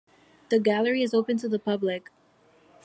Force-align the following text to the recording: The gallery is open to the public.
The 0.49 0.57
gallery 0.57 1.03
is 1.03 1.13
open 1.13 1.37
to 1.37 1.47
the 1.47 1.59
public. 1.59 2.09